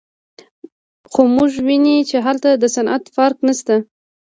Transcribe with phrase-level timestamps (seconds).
[1.11, 3.75] خو موږ ویني چې هلته د صنعت څرک نشته